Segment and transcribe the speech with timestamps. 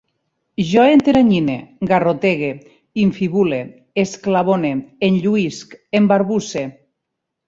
[0.67, 1.57] Jo enteranyine,
[1.91, 2.49] garrotege,
[3.01, 3.59] infibule,
[4.05, 4.71] esclavone,
[5.09, 6.65] enlluïsc, embarbusse